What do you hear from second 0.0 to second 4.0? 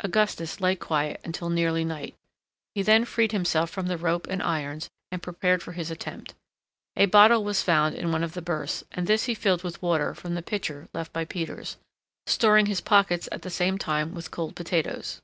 Augustus lay quiet until nearly night. He then freed himself from the